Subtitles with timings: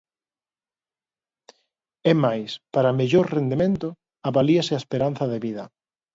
[2.11, 3.87] É máis, para mellor rendemento,
[4.29, 5.63] avalíase a esperanza de vida.